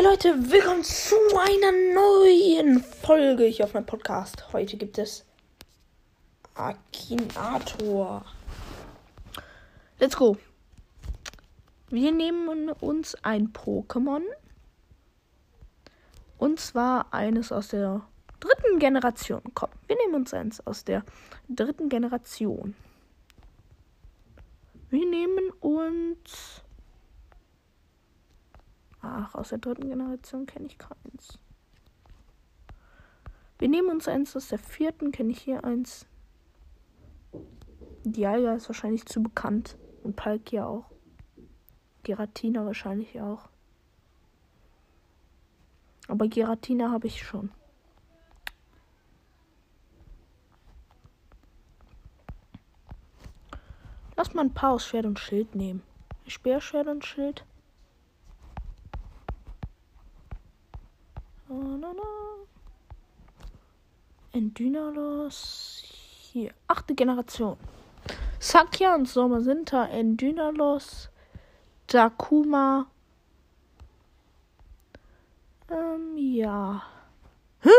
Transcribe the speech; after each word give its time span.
Leute, 0.00 0.52
willkommen 0.52 0.84
zu 0.84 1.16
einer 1.36 1.72
neuen 1.72 2.84
Folge 2.84 3.46
hier 3.46 3.64
auf 3.64 3.74
meinem 3.74 3.84
Podcast. 3.84 4.52
Heute 4.52 4.76
gibt 4.76 4.96
es 4.96 5.24
Akinator. 6.54 8.24
Let's 9.98 10.16
go. 10.16 10.36
Wir 11.88 12.12
nehmen 12.12 12.70
uns 12.70 13.16
ein 13.24 13.52
Pokémon. 13.52 14.22
Und 16.38 16.60
zwar 16.60 17.12
eines 17.12 17.50
aus 17.50 17.68
der 17.68 18.06
dritten 18.38 18.78
Generation. 18.78 19.42
Komm, 19.54 19.70
wir 19.88 19.96
nehmen 19.96 20.14
uns 20.14 20.32
eins 20.32 20.64
aus 20.64 20.84
der 20.84 21.04
dritten 21.48 21.88
Generation. 21.88 22.76
Wir 24.90 25.06
nehmen 25.06 25.50
uns 25.58 26.62
Ach, 29.00 29.34
aus 29.34 29.50
der 29.50 29.58
dritten 29.58 29.88
Generation 29.88 30.46
kenne 30.46 30.66
ich 30.66 30.78
keins. 30.78 31.38
Wir 33.58 33.68
nehmen 33.68 33.90
uns 33.90 34.06
eins 34.06 34.36
aus 34.36 34.48
der 34.48 34.58
vierten, 34.58 35.12
kenne 35.12 35.32
ich 35.32 35.40
hier 35.40 35.64
eins. 35.64 36.06
Dialga 38.04 38.54
ist 38.54 38.68
wahrscheinlich 38.68 39.06
zu 39.06 39.22
bekannt. 39.22 39.76
Und 40.02 40.16
Palkia 40.16 40.66
auch. 40.66 40.90
Geratina 42.04 42.64
wahrscheinlich 42.64 43.20
auch. 43.20 43.48
Aber 46.06 46.26
Geratina 46.28 46.90
habe 46.90 47.08
ich 47.08 47.22
schon. 47.22 47.50
Lass 54.16 54.32
mal 54.34 54.42
ein 54.42 54.54
paar 54.54 54.72
aus 54.72 54.86
Schwert 54.86 55.04
und 55.04 55.18
Schild 55.18 55.54
nehmen. 55.54 55.82
Speerschwert 56.26 56.88
und 56.88 57.04
Schild. 57.04 57.44
Endynalos. 64.32 65.82
Hier. 66.32 66.52
Achte 66.66 66.94
Generation. 66.94 67.56
Sakya 68.38 68.94
und 68.94 69.06
Sommersinta. 69.06 69.86
Endynalos. 69.86 71.10
Dakuma. 71.86 72.86
Ähm, 75.70 76.16
ja. 76.16 76.82
Hä? 77.60 77.70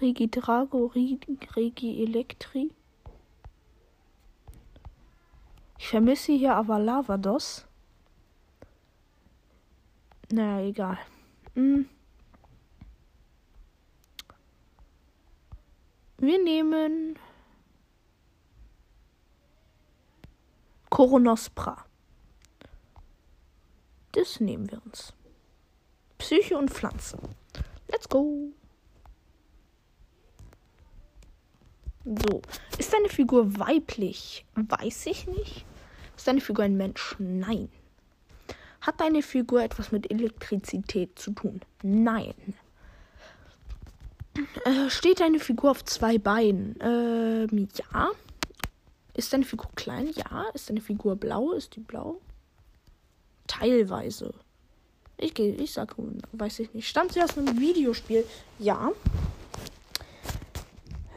Regi 0.00 0.30
Drago, 0.30 0.86
Regi, 0.86 1.38
Regi 1.56 2.02
Elektri. 2.02 2.70
Ich 5.78 5.88
vermisse 5.88 6.32
hier 6.32 6.56
aber 6.56 6.78
Lavados. 6.78 7.66
Naja, 10.32 10.66
egal. 10.66 10.98
Hm. 11.54 11.88
Wir 16.18 16.42
nehmen 16.42 17.18
Koronospra. 20.90 21.84
Das 24.12 24.38
nehmen 24.40 24.70
wir 24.70 24.84
uns. 24.84 25.14
Psyche 26.18 26.58
und 26.58 26.70
Pflanze. 26.70 27.18
Let's 27.88 28.08
go. 28.08 28.52
So. 32.04 32.42
Ist 32.78 32.92
deine 32.92 33.08
Figur 33.08 33.58
weiblich? 33.58 34.44
Weiß 34.54 35.06
ich 35.06 35.26
nicht. 35.26 35.64
Ist 36.16 36.26
deine 36.26 36.40
Figur 36.40 36.64
ein 36.64 36.76
Mensch? 36.76 37.16
Nein. 37.18 37.70
Hat 38.80 39.00
deine 39.00 39.22
Figur 39.22 39.62
etwas 39.62 39.92
mit 39.92 40.10
Elektrizität 40.10 41.18
zu 41.18 41.32
tun? 41.32 41.60
Nein. 41.82 42.34
Äh, 44.64 44.88
steht 44.88 45.20
deine 45.20 45.38
Figur 45.38 45.70
auf 45.70 45.84
zwei 45.84 46.18
Beinen? 46.18 46.76
Ähm, 46.80 47.68
ja. 47.74 48.10
Ist 49.14 49.32
deine 49.32 49.44
Figur 49.44 49.70
klein? 49.74 50.10
Ja. 50.14 50.46
Ist 50.54 50.70
deine 50.70 50.80
Figur 50.80 51.16
blau? 51.16 51.52
Ist 51.52 51.76
die 51.76 51.80
blau? 51.80 52.20
Teilweise. 53.46 54.32
Ich 55.18 55.34
gehe, 55.34 55.54
ich 55.54 55.72
sag, 55.72 55.94
weiß 56.32 56.60
ich 56.60 56.72
nicht. 56.72 56.88
Stammt 56.88 57.12
sie 57.12 57.22
aus 57.22 57.36
einem 57.36 57.60
Videospiel? 57.60 58.24
Ja. 58.58 58.92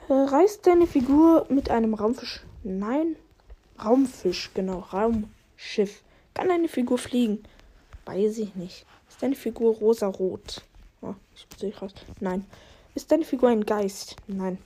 Äh, 0.10 0.14
reist 0.14 0.68
deine 0.68 0.88
Figur 0.88 1.46
mit 1.50 1.70
einem 1.70 1.94
Raumfisch? 1.94 2.42
Nein. 2.64 3.16
Raumfisch, 3.82 4.52
genau. 4.54 4.80
Raumschiff. 4.80 6.04
Kann 6.34 6.50
deine 6.50 6.68
Figur 6.68 6.98
fliegen? 6.98 7.44
Weiß 8.06 8.38
ich 8.38 8.56
nicht. 8.56 8.86
Ist 9.10 9.22
deine 9.22 9.36
Figur 9.36 9.76
rosa-rot? 9.76 10.62
Oh, 11.02 11.16
ich 11.36 11.48
sehe 11.58 11.76
raus. 11.78 11.94
Nein. 12.20 12.46
Ist 12.96 13.12
deine 13.12 13.26
Figur 13.26 13.50
ein 13.50 13.66
Geist? 13.66 14.16
Nein. 14.28 14.58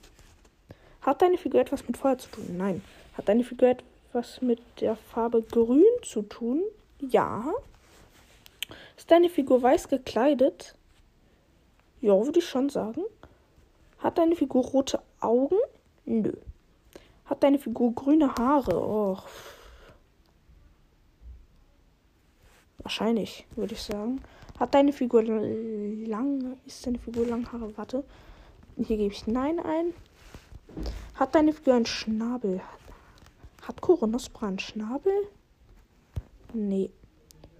Hat 1.02 1.22
deine 1.22 1.38
Figur 1.38 1.60
etwas 1.60 1.86
mit 1.86 1.96
Feuer 1.96 2.18
zu 2.18 2.28
tun? 2.30 2.56
Nein. 2.56 2.82
Hat 3.16 3.28
deine 3.28 3.44
Figur 3.44 3.68
etwas 3.68 4.40
mit 4.40 4.60
der 4.80 4.96
Farbe 4.96 5.42
grün 5.42 5.84
zu 6.02 6.22
tun? 6.22 6.62
Ja. 7.00 7.44
Ist 8.96 9.10
deine 9.10 9.28
Figur 9.28 9.62
weiß 9.62 9.88
gekleidet? 9.88 10.74
Ja, 12.00 12.12
würde 12.24 12.38
ich 12.38 12.48
schon 12.48 12.68
sagen. 12.68 13.02
Hat 13.98 14.18
deine 14.18 14.36
Figur 14.36 14.64
rote 14.64 15.00
Augen? 15.20 15.58
Nö. 16.04 16.32
Hat 17.26 17.42
deine 17.42 17.58
Figur 17.58 17.94
grüne 17.94 18.34
Haare? 18.34 18.76
Och. 18.76 19.24
Wahrscheinlich, 22.88 23.44
würde 23.54 23.74
ich 23.74 23.82
sagen. 23.82 24.22
Hat 24.58 24.72
deine 24.72 24.94
Figur 24.94 25.22
lang. 25.22 26.56
Ist 26.64 26.86
deine 26.86 26.98
Figur 26.98 27.26
lang 27.26 27.46
Haare? 27.52 27.76
Warte. 27.76 28.02
Hier 28.78 28.96
gebe 28.96 29.12
ich 29.12 29.26
Nein 29.26 29.60
ein. 29.60 29.92
Hat 31.16 31.34
deine 31.34 31.52
Figur 31.52 31.74
einen 31.74 31.84
Schnabel? 31.84 32.62
Hat 33.60 33.82
Koronospra 33.82 34.48
einen 34.48 34.58
Schnabel? 34.58 35.12
Nee. 36.54 36.90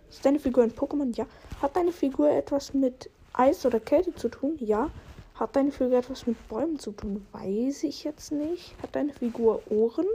Ist 0.08 0.24
deine 0.24 0.38
Figur 0.38 0.62
ein 0.62 0.72
Pokémon? 0.72 1.14
Ja. 1.14 1.26
Hat 1.60 1.76
deine 1.76 1.92
Figur 1.92 2.30
etwas 2.30 2.72
mit 2.72 3.10
Eis 3.34 3.66
oder 3.66 3.80
Kälte 3.80 4.14
zu 4.14 4.30
tun? 4.30 4.56
Ja. 4.58 4.90
Hat 5.34 5.56
deine 5.56 5.72
Figur 5.72 5.98
etwas 5.98 6.26
mit 6.26 6.48
Bäumen 6.48 6.78
zu 6.78 6.92
tun? 6.92 7.26
Weiß 7.32 7.82
ich 7.82 8.02
jetzt 8.04 8.32
nicht. 8.32 8.74
Hat 8.82 8.96
deine 8.96 9.12
Figur 9.12 9.60
Ohren? 9.70 10.06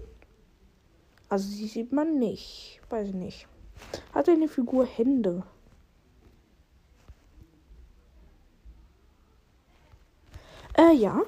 Also 1.29 1.47
sie 1.47 1.68
sieht 1.68 1.91
man 1.91 2.18
nicht. 2.18 2.81
Weiß 2.90 3.09
ich 3.09 3.13
nicht. 3.13 3.47
Hat 4.13 4.27
deine 4.27 4.47
Figur 4.47 4.85
Hände? 4.85 5.44
Äh, 10.77 10.94
ja. 10.94 11.21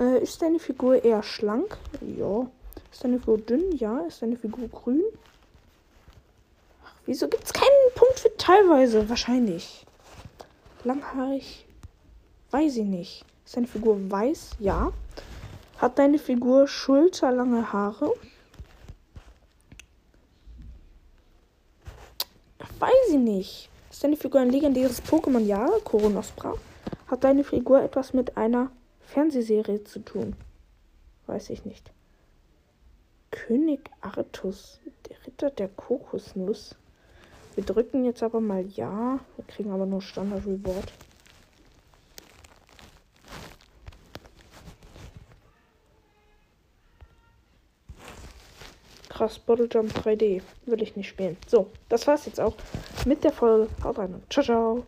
Äh, 0.00 0.22
ist 0.22 0.42
deine 0.42 0.58
Figur 0.58 1.02
eher 1.04 1.22
schlank? 1.22 1.78
Ja. 2.00 2.46
Ist 2.90 3.04
deine 3.04 3.18
Figur 3.18 3.38
dünn? 3.38 3.72
Ja. 3.76 4.00
Ist 4.00 4.22
deine 4.22 4.36
Figur 4.36 4.68
grün? 4.68 5.02
Ach, 6.84 6.94
wieso 7.06 7.28
gibt 7.28 7.44
es 7.44 7.52
keinen 7.52 7.94
Punkt 7.94 8.20
für 8.20 8.36
teilweise? 8.36 9.08
Wahrscheinlich. 9.08 9.86
Langhaarig? 10.84 11.64
Weiß 12.50 12.76
ich 12.76 12.84
nicht. 12.84 13.24
Ist 13.46 13.56
deine 13.56 13.66
Figur 13.66 13.98
weiß? 14.10 14.56
Ja. 14.58 14.92
Hat 15.78 15.98
deine 15.98 16.18
Figur 16.18 16.68
schulterlange 16.68 17.72
Haare? 17.72 18.12
Weiß 22.82 23.10
ich 23.10 23.18
nicht. 23.18 23.70
Ist 23.92 24.02
deine 24.02 24.16
Figur 24.16 24.40
ein 24.40 24.50
legendäres 24.50 25.00
Pokémon? 25.04 25.38
Ja. 25.38 25.68
Koronospra. 25.84 26.54
Hat 27.06 27.22
deine 27.22 27.44
Figur 27.44 27.80
etwas 27.80 28.12
mit 28.12 28.36
einer 28.36 28.72
Fernsehserie 29.02 29.84
zu 29.84 30.00
tun? 30.00 30.34
Weiß 31.28 31.50
ich 31.50 31.64
nicht. 31.64 31.92
König 33.30 33.88
Artus, 34.00 34.80
der 35.08 35.16
Ritter 35.24 35.50
der 35.50 35.68
Kokosnuss. 35.68 36.74
Wir 37.54 37.64
drücken 37.64 38.04
jetzt 38.04 38.24
aber 38.24 38.40
mal 38.40 38.66
Ja. 38.66 39.20
Wir 39.36 39.44
kriegen 39.46 39.70
aber 39.70 39.86
nur 39.86 40.02
Standard 40.02 40.44
Reward. 40.44 40.92
Krass. 49.22 49.38
Bottle 49.38 49.68
Jump 49.70 49.92
3D. 49.92 50.42
Will 50.66 50.82
ich 50.82 50.96
nicht 50.96 51.08
spielen. 51.08 51.36
So, 51.46 51.70
das 51.88 52.06
war's 52.06 52.26
jetzt 52.26 52.40
auch 52.40 52.54
mit 53.06 53.22
der 53.22 53.32
Folge. 53.32 53.68
Haut 53.84 53.98
rein 53.98 54.14
und 54.14 54.32
ciao, 54.32 54.44
ciao. 54.44 54.86